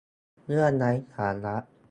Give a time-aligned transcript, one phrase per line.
[0.45, 1.55] เรื่องไร้สาระ